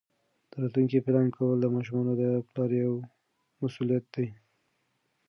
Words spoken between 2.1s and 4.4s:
د پلار یوه مسؤلیت ده.